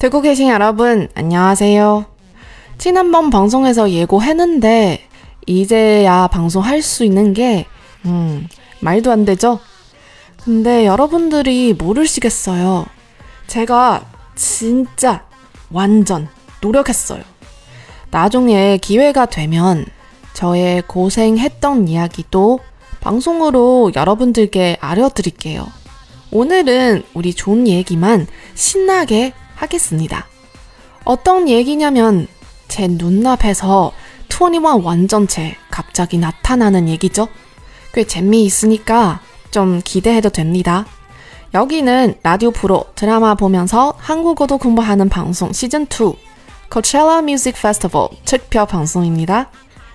[0.00, 2.06] 듣고 계신 여러분, 안녕하세요.
[2.78, 5.06] 지난번 방송에서 예고했는데,
[5.46, 7.66] 이제야 방송할 수 있는 게,
[8.06, 8.48] 음,
[8.80, 9.60] 말도 안 되죠?
[10.42, 12.86] 근데 여러분들이 모르시겠어요.
[13.46, 15.26] 제가 진짜
[15.70, 16.28] 완전
[16.62, 17.22] 노력했어요.
[18.10, 19.84] 나중에 기회가 되면
[20.34, 22.60] 저의 고생했던 이야기도
[23.00, 25.66] 방송으로 여러분들께 알려드릴게요.
[26.32, 30.26] 오늘은 우리 좋은 얘기만 신나게 하겠습니다.
[31.04, 32.28] 어떤 얘기냐면
[32.68, 33.92] 제 눈앞에서
[34.28, 37.28] 21 완전체 갑자기 나타나는 얘기죠.
[37.92, 39.20] 꽤 재미있으니까
[39.50, 40.86] 좀 기대해도 됩니다.
[41.52, 46.14] 여기는 라디오 프로 드라마 보면서 한국어도 공부하는 방송 시즌 2
[46.72, 49.50] Coachella Music Festival 特别 방송입니다.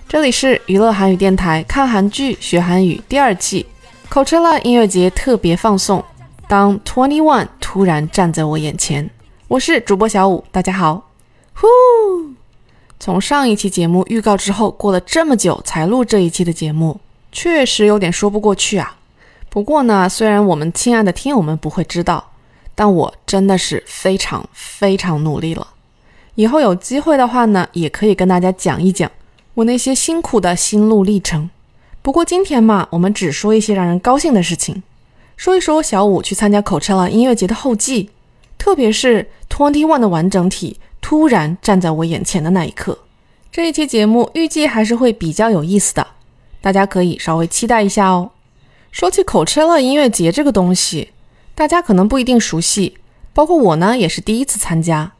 [0.08, 3.66] 这里是娱乐韩语电台看韩剧学韩语第二季
[4.08, 6.02] Coachella 音乐节特别放送。
[6.46, 9.10] 当 Twenty One 突然站在我眼前。
[9.48, 11.10] 我是主播小五，大家好。
[11.54, 11.66] 呼，
[13.00, 17.00] 从上一期节目预告之后，过了这么久才录这一期的节目，
[17.32, 18.96] 确实有点说不过去啊。
[19.50, 22.30] 不过呢，虽然我们亲爱的听友们不会知道，
[22.76, 25.66] 但我真的是非常非常努力了。
[26.36, 29.10] 以后有机会的话呢，也可以跟大家讲一讲
[29.56, 31.48] 我那些辛苦的心路历程。
[32.02, 34.82] 不过今天嘛，我们只说一些让人高兴的事情，
[35.34, 38.10] 说一说小五去参加 cotella 音乐节的后记。
[38.58, 42.98] 特别是 Twenty One 的完整体突然站在我眼前的那一刻，
[43.50, 46.06] 这一期节目预计还是会比较有意思的，
[46.60, 48.32] 大家可以稍微期待一下哦。
[48.90, 51.10] 说起 cotella 音乐节这个东西，
[51.54, 52.98] 大家可能不一定熟悉，
[53.32, 55.12] 包括我呢也是第一次参加。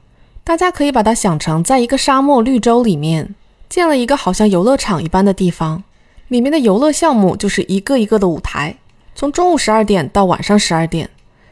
[0.44, 3.34] 大家可以把它想成在一个沙漠绿洲里面
[3.68, 5.82] 建了一个好像游乐场一般的地方，
[6.28, 8.76] 里面的游乐项目就是一个一个的舞台，
[9.14, 11.08] 从中午十二点到晚上十二点。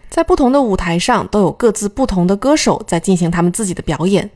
[0.09, 4.31] 在不同的舞台上，都有各自不同的歌手在进行他们自己的表演。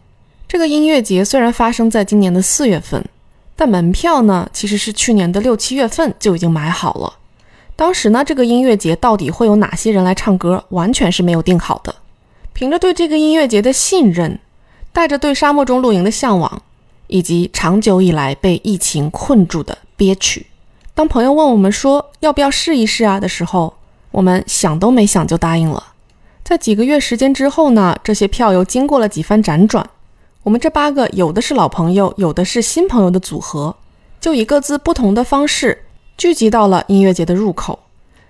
[0.48, 3.04] 这个音乐节虽然发生在今年的四月份，
[3.54, 7.14] 但门票呢其实是去年的六七月份就已经买好了。
[7.76, 11.94] 当时呢，这个音乐节到底会有哪些人来唱歌，完全是没有定好的。
[12.52, 14.40] 凭着对这个音乐节的信任，
[14.92, 16.60] 带着对沙漠中露营的向往，
[17.08, 20.46] 以及长久以来被疫情困住的憋屈，
[20.94, 23.74] 当朋友问我们说要不要试一试啊的时候。
[24.10, 25.92] 我们想都没想就答应了。
[26.42, 29.88] 在几个月时间之后呢，这些票又经过了几番辗转，
[30.42, 33.76] 我们这八个有的是老朋友，有的是新朋友的组合，
[34.18, 35.84] 就以各自不同的方式
[36.16, 37.80] 聚集到了音乐节的入口。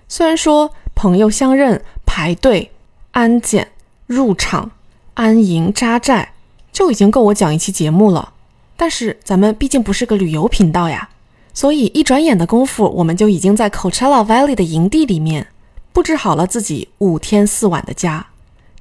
[0.09, 2.72] 虽然说朋友相认、排队、
[3.12, 3.71] 安检、
[4.06, 4.72] 入场、
[5.15, 6.33] 安营扎寨
[6.72, 8.33] 就已经够我讲一期节目了，
[8.78, 11.11] 但是咱们毕竟不是个旅游频道呀，
[11.53, 15.49] 所以一转眼的功夫，我们就已经在 Coachella Valley 的营地里面。
[15.93, 18.28] 布置好了自己五天四晚的家，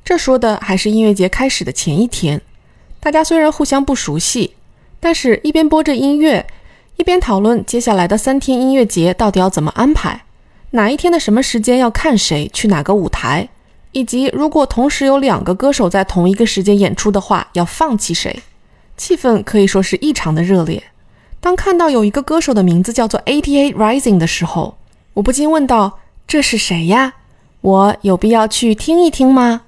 [0.05, 2.39] 这说的还是音乐节开始的前一天。
[2.99, 4.53] 大家虽然互相不熟悉，
[4.99, 6.45] 但是一边播着音乐，
[6.97, 10.25] 一边讨论接下来的三天音乐节到底要怎么安排，
[10.71, 13.49] 哪一天的什么时间要看谁去哪个舞台，
[13.93, 18.39] 以及如果同时有两个歌手在同一个时间演出的话，要放弃谁。
[18.97, 20.83] 气氛可以说是异常的热烈。
[21.39, 24.77] 当看到有一个歌手的名字叫做 ATA Rising 的时候，
[25.13, 25.99] 我不禁问道。
[26.27, 27.13] 这是谁呀？
[27.61, 29.61] 我有必要去听一听吗？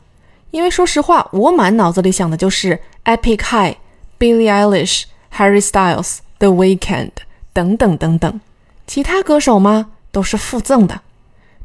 [0.52, 3.78] 因为说实话，我满脑子里想的就是 Epic High、
[4.20, 5.04] Billie Eilish、
[5.38, 7.12] Harry Styles、The Weeknd
[7.54, 8.42] 等等等等。
[8.88, 9.92] 其他歌手吗？
[10.12, 11.02] 都是附赠的。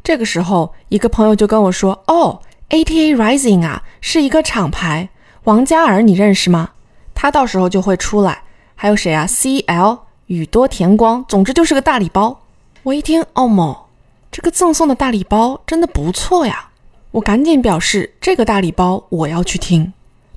[0.04, 5.08] 这个时候，一个朋友就跟我说：“哦，ATA Rising 啊，是一个厂牌。
[5.44, 6.70] 王嘉尔你认识吗？
[7.14, 8.42] 他到时候就会出来。
[8.74, 12.40] 还有谁啊？CL、宇多田光，总之就是个大礼包。”
[12.82, 13.88] 我一听，哦莫。
[14.30, 16.70] 这个赠送的大礼包真的不错呀！
[17.12, 19.92] 我赶紧表示这个大礼包我要去听，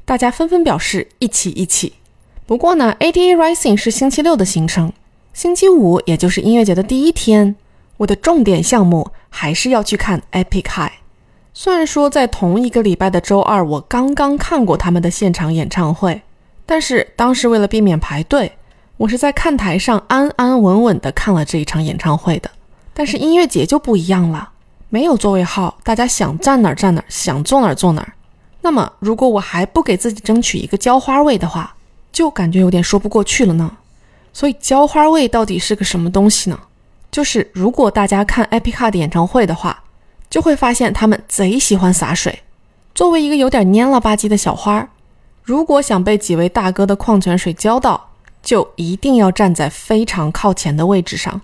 [0.05, 1.93] 大家纷纷表示一起一起。
[2.45, 4.93] 不过呢，ATA Rising 是星期六的行程，
[5.33, 7.55] 星期五也就是音乐节的第一天，
[7.97, 10.93] 我的重点项目还是要去看 Epic High。
[11.55, 16.21] 虽然说在同一个礼拜的周二我刚刚看过他们的现场演唱会，
[16.67, 18.51] 但是当时为了避免排队，
[18.97, 22.51] 我是在看台上安安稳稳的看了这一场演唱会的。
[22.93, 24.49] 但是音乐节就不一样了，
[24.89, 28.13] 没有座位号，大家想站哪儿站哪儿，想坐哪儿坐哪儿。
[28.61, 31.75] 那么，如果我还不给自己争取一个浇花位的话，
[32.11, 33.77] 就感觉有点说不过去了呢。
[34.33, 36.59] 所以，浇花位到底是个什么东西呢？
[37.09, 39.83] 就是如果大家看 Epicard 演唱会的话，
[40.29, 42.39] 就会发现他们贼喜欢洒水。
[42.93, 44.89] 作为一个有点蔫了吧唧的小花儿，
[45.47, 48.09] 如果想被几位大哥的矿泉水浇到，
[48.43, 51.39] 就一定要站在非常靠前的位置上。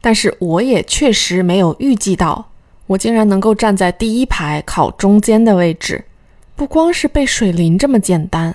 [0.00, 2.48] 但是我也确实没有预计到，
[2.86, 6.06] 我竟然能够站在第一排靠中间的位置。
[6.56, 8.54] 不光是被水淋这么简单，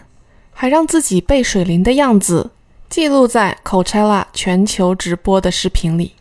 [0.52, 2.50] 还让自己被水淋的样子
[2.90, 6.14] 记录在 Coachella 全球直播的视频里，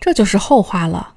[0.00, 1.10] 这就是后话了。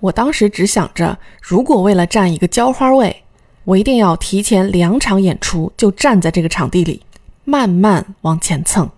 [0.00, 3.23] 我当时只想着，如果为了占一个浇花位，
[3.64, 7.00] 我一定要提前两场演出就站在这个场地里，
[7.44, 8.88] 慢慢往前蹭。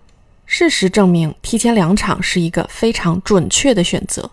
[0.45, 4.29] 事实证明，提前两场是一个非常准确的选择。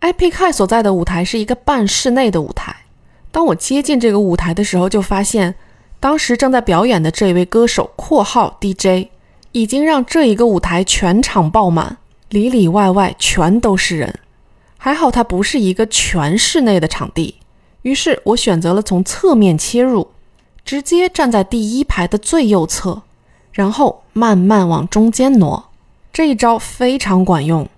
[0.00, 2.74] Epic High 所在的舞台是一个半室内的舞台。
[3.30, 5.54] 当我接近这个舞台的时候，就发现
[6.00, 9.08] 当时正在表演的这一位歌手（括号 DJ）
[9.52, 11.96] 已经让这一个舞台全场爆满，
[12.30, 14.18] 里里外外全都是人。
[14.76, 17.36] 还好它不是一个全室内的场地，
[17.82, 20.08] 于是我选择了从侧面切入，
[20.64, 23.02] 直接站在第一排的最右侧，
[23.52, 25.70] 然后慢慢往中间挪。
[26.12, 27.68] 这一招非常管用，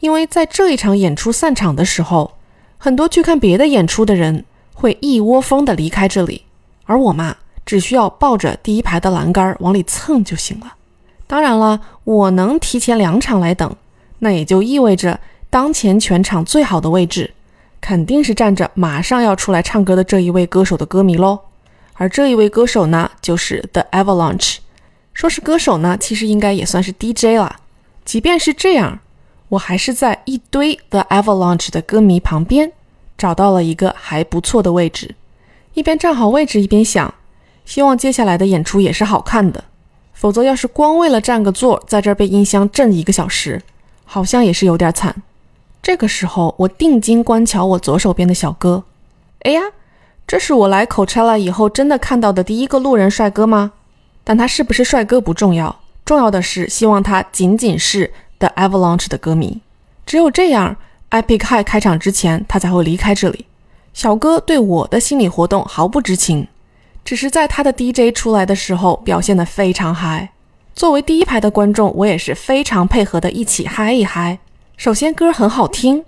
[0.00, 2.32] 因为在这一场演出散场的时候，
[2.76, 4.44] 很多去看别的演出的人
[4.74, 6.42] 会一窝蜂的离开这里，
[6.84, 10.74] 而我嘛，只需要抱着第一排的栏杆往里蹭就行了。
[11.26, 13.74] 当然了，我能提前两场来等，
[14.20, 15.18] 那也就意味着。
[15.50, 17.32] 当前全场最好的位置，
[17.80, 21.38] 肯定是站着马上要出来唱歌的这一位歌手的歌迷喽。
[21.94, 24.58] 而这一位歌手呢，就是 The Avalanche。
[25.12, 27.56] 说是歌手呢，其实应该也算是 DJ 了。
[28.04, 29.00] 即便是这样，
[29.48, 32.72] 我还是在一堆 The Avalanche 的歌迷旁边
[33.16, 35.16] 找到了一个还不错的位置。
[35.74, 37.12] 一边站好位置，一边想，
[37.64, 39.64] 希望接下来的演出也是好看的。
[40.12, 43.62] 否则，要是光为了占个座，在这儿被音箱震一个小时，
[44.04, 45.22] 好像也是有点惨。
[45.88, 48.84] 这个时候，我定睛观瞧我左手边的小哥。
[49.40, 49.62] 哎呀，
[50.26, 53.72] 这是我来 Coachella 以后真的看到的第一个路人帅哥吗？
[54.22, 59.62] 但他是不是帅哥不重要，重要的是希望他仅仅是 The Avalanche 的歌迷。
[60.04, 60.76] 只有这样
[61.08, 63.46] ，Epic High 开场之前，他才会离开这里。
[63.94, 66.48] 小哥对我的心理活动毫不知情，
[67.02, 70.32] 只是在他的 DJ 出来的时候表现得非常嗨。
[70.74, 74.40] 作为第一排的观众，我也是非常配合的，一起嗨一嗨。
[74.78, 76.04] 首先歌很好听，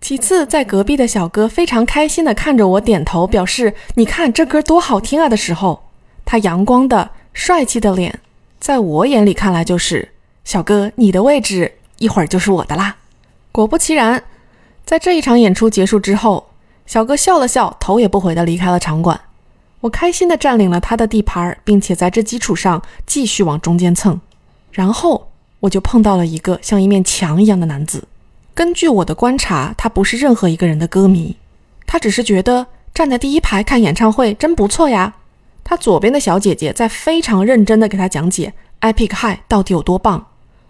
[0.00, 5.82] 其次在隔壁的小哥非常开心的看着我点头表示你看这歌多好听啊的时候，
[6.24, 8.20] 他阳光的帅气的脸，
[8.60, 10.12] 在我眼里看来就是
[10.44, 12.94] 小哥你的位置一会儿就是我的啦。
[13.50, 14.22] 果不其然，
[14.84, 16.46] 在这一场演出结束之后，
[16.86, 19.20] 小哥笑了笑，头也不回的离开了场馆。
[19.80, 24.20] 我开心的占领了他的地盘，并且在这基础上继续往中间蹭，
[24.70, 25.26] 然后
[25.58, 28.04] 我就碰到了一个像一面墙一样的男子。
[28.54, 31.36] 根据我的观察，他不是任何一个人的歌迷，
[31.86, 35.14] 他只是觉得站在第一排看演唱会真不错呀。
[35.64, 40.26] 他左边的小姐姐在非常认真地给他讲解 Epic High 到底有多棒。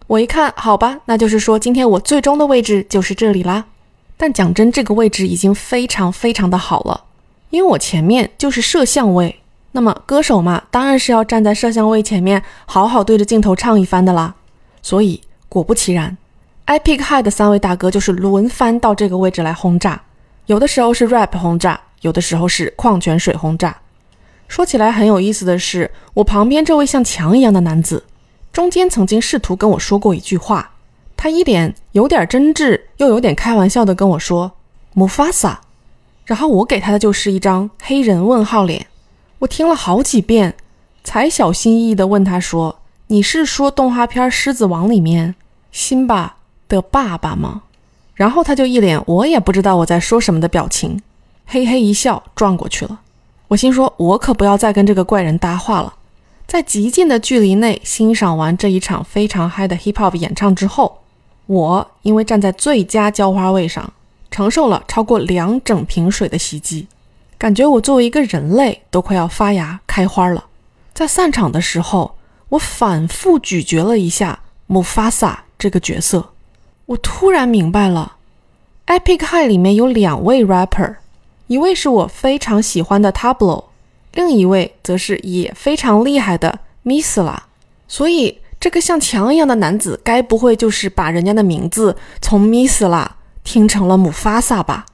[0.06, 3.64] 我一看，好吧，那就是说今天我最终的位置就是这里啦。
[4.16, 7.04] 但讲真，这个位置已经非常非常的好了，
[7.50, 9.40] 因为我前面就是摄像位。
[9.72, 14.34] 那么歌手嘛，当然是要站在摄像位前面，好好对着镜头唱一番的啦。
[14.82, 16.16] 所以果不其然。
[16.66, 20.00] Epic High 的三位大哥就是轮番到这个位置来轰炸，
[20.46, 23.76] 有的时候是 rap 轰炸，有的时候是矿泉水轰炸。
[24.46, 28.04] 说起来很有意思的是，我旁边这位像墙一样的男子，
[28.52, 30.72] 中间曾经试图跟我说过一句话，
[31.16, 34.52] 他一脸有点真挚又有点开玩笑的跟我说
[34.94, 35.56] “Mufasa”，
[36.24, 38.86] 然后我给他的就是一张黑人问号脸。
[39.40, 40.54] 我听了好几遍，
[41.02, 42.78] 才小心翼翼地问他说
[43.08, 45.34] ：“你是说动画片《狮子王》里面
[45.72, 46.36] 辛巴？”
[46.76, 47.62] 的爸爸吗？
[48.14, 51.00] 然后他就一脸我也不知道我在说什么的表情，
[51.46, 53.00] 嘿嘿一笑，转过去了。
[53.48, 55.94] 我心说，我可不要再跟这个怪人搭话了。
[56.46, 61.00] 在极近的距离内欣赏完这一场非常嗨的 hip hop 演唱之后，
[61.46, 63.92] 我因为站在最佳浇花位上，
[64.30, 66.86] 承受了超过两整瓶水的袭击，
[67.38, 70.44] 感觉我作为一个人类都快要发芽开花了。
[70.92, 72.16] 在散场的时候，
[72.50, 76.31] 我反复咀嚼了一下姆法萨这个角色。
[76.92, 78.16] 我突然明白了
[78.86, 80.96] ，Epic High 里面有两位 rapper，
[81.46, 83.64] 一位是我非常喜欢的 Tablo，
[84.12, 87.38] 另一位则是也非常厉害的 Misla。
[87.88, 93.06] 所以这个像墙一样的男子，该不会就是把人家的名字从 Misla
[93.42, 94.84] 听成了姆法萨吧？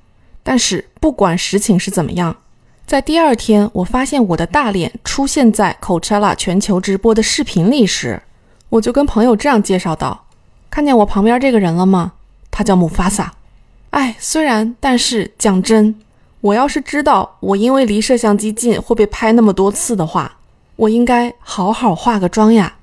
[0.44, 2.36] 但是不管实情是怎么样，
[2.86, 8.22] 在第二天我发现我的大脸出现在 Coachella 全球直播的视频里时，
[8.68, 10.26] 我就跟朋友这样介绍道。
[10.78, 12.12] 看见我旁边这个人了吗？
[12.52, 13.34] 他叫姆法萨。
[13.90, 15.96] 哎，虽然，但是讲真，
[16.40, 20.36] 我要是知道我因为离摄像机近会被拍那么多次的话，
[20.76, 22.76] 我应该好好化个妆呀。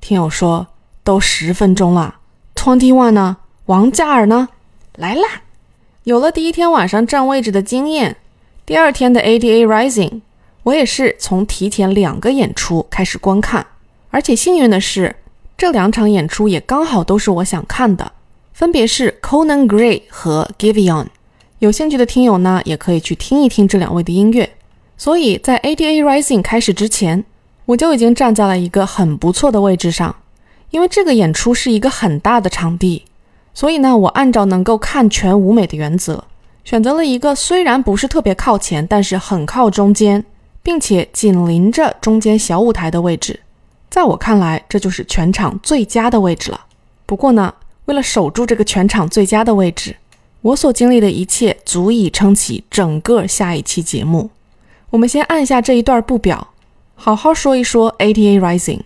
[0.00, 0.66] 听友说，
[1.04, 2.16] 都十分钟了。
[2.56, 3.36] Twenty One 呢？
[3.66, 4.48] 王嘉尔呢？
[4.96, 5.42] 来啦！
[6.02, 8.16] 有了第一天晚上占位置的经验，
[8.66, 10.22] 第二天的 ADA Rising，
[10.64, 13.64] 我也是从提前两个演出开始观看，
[14.10, 15.14] 而且幸运的是，
[15.58, 18.12] 这两场演出也刚好都是我想看的，
[18.52, 21.06] 分别是 Conan Gray 和 Giveon。
[21.58, 24.48] 有兴趣的听友呢，也可以去听一听这两位的音乐。
[24.96, 27.24] 所以在 ADA Rising 开始之前，
[27.66, 30.14] 我就已经站在了一个很不错的位置上，
[30.70, 33.06] 因为这个演出是一个很大的场地。
[33.52, 36.22] 所以呢，我按照能够看全舞美的原则，
[36.64, 40.24] 选择了一个虽然不是特别靠前，但是很靠中间，
[40.62, 43.40] 并且紧邻着中间小舞台的位置。
[43.90, 46.60] 在我看来，这就是全场最佳的位置了。
[47.06, 47.54] 不过呢，
[47.86, 49.96] 为了守住这个全场最佳的位置，
[50.42, 54.30] 我所经历的一切足以撑起整个下一期节目。
[54.90, 56.48] 我们先按下这一段不表，
[56.94, 58.80] 好好说一说 ATA Rising。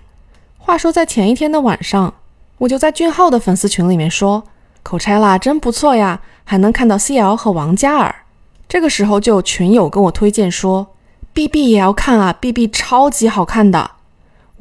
[0.59, 2.15] 话说在前一天的晚上，
[2.59, 4.45] 我就在俊浩的粉丝群里面说。
[4.85, 8.13] 口拆啦，真不错呀，还能看到 CL 和王嘉尔。
[8.69, 10.89] 这个时候就有群友跟我推荐说
[11.33, 13.93] ，BB 也要看啊，BB 超级好看的。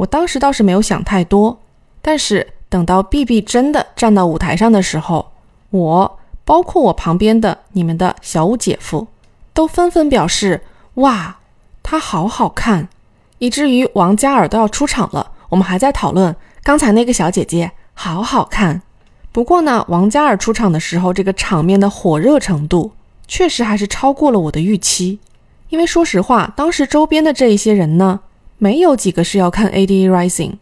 [0.02, 1.60] 我当时倒是没有想太多，
[2.02, 5.32] 但是等到 BB 真的站到舞台上的时候，
[5.70, 9.08] 我包括我旁边的你们的小五姐夫，
[9.54, 10.62] 都纷纷表示
[10.96, 11.38] 哇，
[11.84, 12.90] 他好好看，
[13.38, 18.82] 以至于王嘉尔都要出场了，我们还在讨论刚才那个小姐姐好好看。
[19.32, 22.94] 不过呢，王嘉尔出场的时候，这个场面的火热程度
[23.28, 25.20] 确实还是超过了我的预期。
[25.70, 28.22] 因为说实话，当时周边的这一些人呢，
[28.64, 30.58] 没有几个是要看 ADA Rising，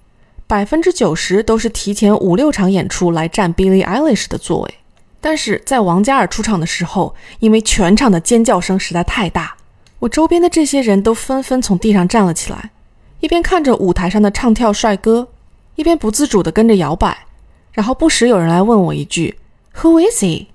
[0.48, 4.76] 百分之九十都是提前五六场演出来占 Billie Eilish 的座位。
[5.20, 9.54] 但是在王嘉尔出场的时候，因为全场的尖叫声实在太大，
[10.00, 12.72] 我周边的这些人都纷纷从地上站了起来，
[13.20, 15.28] 一边看着舞台上的唱跳帅哥，
[15.76, 17.26] 一边不自主地跟着摇摆。
[17.74, 19.38] 然后不时有人来问我一句
[19.76, 20.46] ：“Who is he？”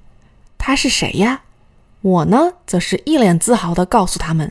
[0.56, 1.42] 他是谁呀？
[2.00, 4.50] 我呢，则是一脸自豪地告诉他们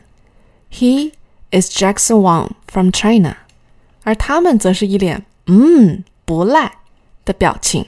[0.71, 1.13] ：“He
[1.49, 3.37] is Jackson Wang from China。”
[4.03, 6.79] 而他们则是一脸“嗯，不赖”
[7.23, 7.85] 的表情。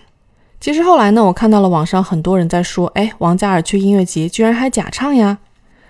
[0.61, 5.39] 其实后来呢，我看到了网上很多人在说：“哎，王嘉尔去音乐节居然还假唱呀？”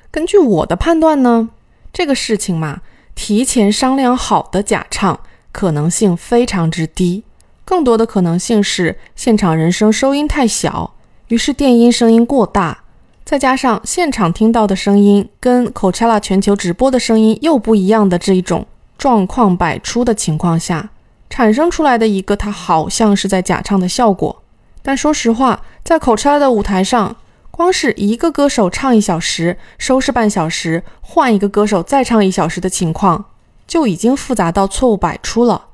[0.10, 1.50] 根据我的判断呢，
[1.94, 2.82] 这个事情嘛，
[3.14, 5.20] 提前商量好的假唱
[5.52, 7.24] 可能性非常之低。
[7.64, 10.94] 更多的可能性是现场人声收音太小，
[11.30, 12.84] 于是电音声音过大，
[13.24, 20.90] 再加上现场听到的声音跟 Coachella 全球直播的声音又不一样的这一种状况百出的情况下，
[21.30, 24.42] 产生出来的一个它好像是在假唱的效果。
[24.82, 27.16] 但说实话，在 Coachella 的舞台上，
[27.52, 33.25] 光是一个歌手唱一小时，收拾半小时，换一个歌手再唱一小时的情况，
[33.66, 35.66] 就已经复杂到错误百出了。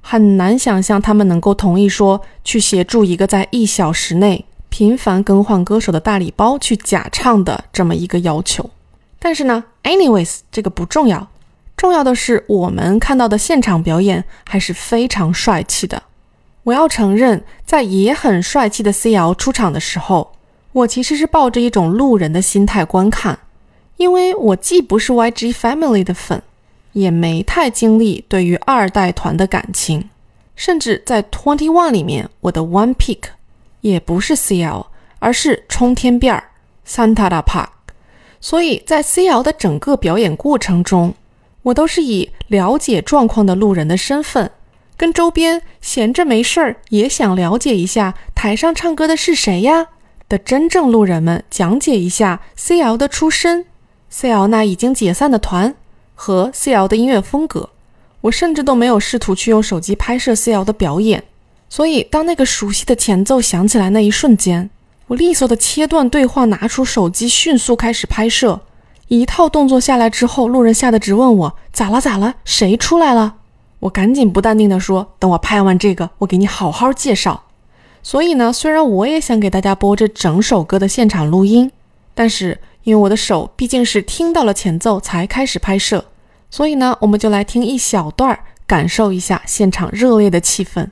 [0.00, 8.70] 很难想象他们能够同意说去协助一个在一小时内频繁更换歌手的大礼包去假唱的这么一个要求。
[9.18, 11.28] 但是呢，anyways，这个不重要，
[11.78, 16.02] 重要的是我们看到的现场表演还是非常帅气的。
[16.64, 20.32] 我要承认，在也很帅气的 CL 出场的时候，
[20.72, 23.38] 我其实是抱着一种路人的心态观看，
[23.96, 26.42] 因为我既不是 YG Family 的粉。
[26.94, 30.08] 也没太经历对于二代团的感情，
[30.56, 33.20] 甚至在 Twenty One 里面，我的 One Pick
[33.82, 34.86] 也不是 CL，
[35.20, 36.42] 而是冲天辫儿
[36.84, 37.68] Santa Park。
[38.40, 41.14] 所以在 CL 的整个表演过程中，
[41.68, 44.50] 我都是以了解状况的路人的身份，
[44.96, 49.88] 跟周边闲着没事儿也想了解一下台上唱歌的是谁呀
[50.28, 53.66] 的真正路人们讲解一下 CL 的出身
[54.12, 55.74] ，CL 那已经解散的团。
[56.20, 57.70] 和 CL 的音乐风格，
[58.22, 61.22] 我甚至都没有试图去用手机拍摄 CL 的表演。
[61.68, 64.68] 所以，当那个熟悉的前奏响起来那一瞬间，
[65.06, 68.62] 我利索的切断对话，拿出手机迅速开始拍摄。
[69.08, 73.34] 一套动作下来之后，路人吓得直问我咋了咋了，谁出来了？
[73.80, 77.44] 我赶紧不淡定的说，等我拍完这个，我给你好好介绍。
[78.02, 81.70] 所以呢，虽然我也想给大家播这整首歌的现场录音，
[82.14, 82.58] 但是。
[82.84, 86.06] 因为我的手毕竟是听到了前奏才开始拍摄，
[86.48, 90.86] 所以呢，我们就来听一小段，感受一下现场热烈的气氛。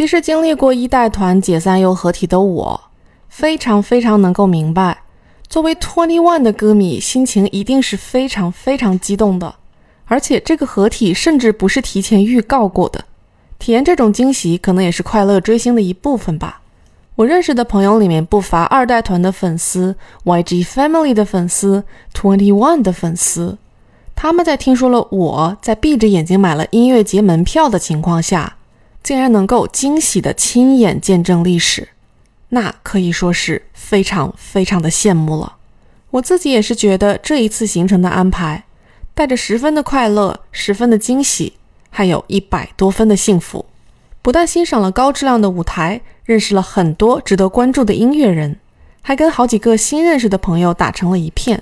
[0.00, 2.80] 其实经历过一代团解散又合体的我，
[3.28, 5.02] 非常非常能够明白，
[5.46, 9.56] 作为 Twenty One 的歌迷，心情一定是非常非常激动的。
[10.06, 13.04] 而且这个合体甚至不是提前预告过的，
[13.58, 16.62] 体验这种惊喜，可能也是快乐追星的一部分吧。
[17.16, 23.58] 我认识的朋友里面不乏二代团的粉丝、YG Family 的粉丝、Twenty One 的粉丝。
[24.16, 28.56] 他们在听说了我在闭着眼睛买了音乐节门票的情况下，
[29.10, 31.88] 竟然能够惊喜的亲眼见证历史，
[32.50, 35.56] 那可以说是非常非常的羡慕了。
[36.10, 38.66] 我自己也是觉得这一次行程的安排，
[39.12, 41.54] 带着十分的快乐、十分的惊喜，
[41.90, 43.66] 还有一百多分的幸福。
[44.22, 48.60] 不但欣赏了高质量的舞台，认识了很多值得关注的音乐人，
[49.02, 51.60] 还跟好几个新认识的朋友打成了一片。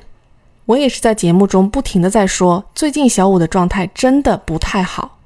[0.67, 5.18] 我也是在节目中不停的在说，最近小五的状态真的不太好。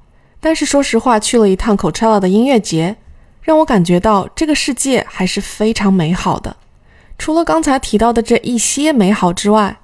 [0.43, 2.97] 但是说实话，去了一趟 Coachella 的音乐节，
[3.41, 6.57] 让我感觉到这个世界还是非常美好的。
[7.17, 9.79] 除了刚才提到的这一些美好之外，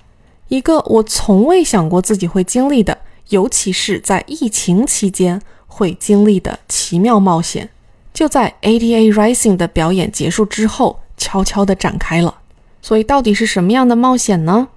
[0.49, 2.97] 一个我从未想过自己会经历的，
[3.29, 7.69] 尤其是在疫情期间会经历的奇妙冒险，
[8.13, 12.35] 就在 Ada Rising 的表演结束之后悄悄地展开了。
[12.81, 14.67] 所以到底是什么样的冒险呢？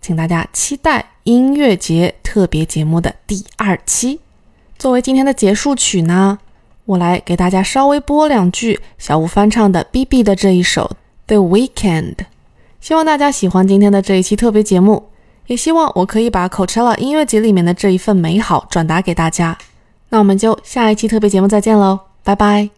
[0.00, 4.20] 请大家期待音乐节特别节目的第二期。
[4.82, 6.40] 作为今天的结束曲呢，
[6.86, 10.96] 我来给大家稍微播两句小五翻唱的 B.B 的这一首
[11.28, 12.16] 《The Weekend》。
[12.80, 15.10] 希望大家喜欢今天的这一期特别节目，
[15.46, 19.56] 也希望我可以把 Coachella 音乐节里面的这一份美好转达给大家。
[20.08, 22.70] 那我们就下一期特别节目再见喽，拜拜。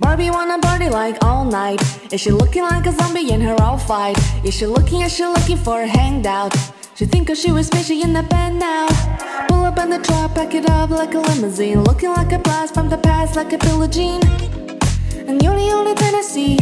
[0.00, 1.82] Barbie wanna party like all night.
[2.12, 4.16] Is she looking like a zombie in her outfit?
[4.44, 6.52] Is she looking, is she looking for a hangout?
[6.96, 8.86] She think she was fishy in the bed now.
[9.48, 11.84] Pull up in the truck, pack it up like a limousine.
[11.84, 14.22] Looking like a blast from the past, like a Billie Jean.
[15.28, 16.58] And you're the only thing I see.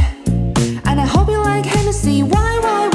[0.87, 2.25] And I hope you like Hennessy.
[2.25, 2.94] Why, why, why,